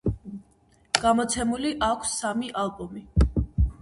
[1.03, 3.05] გამოცემული აქვს სამი ალბომი.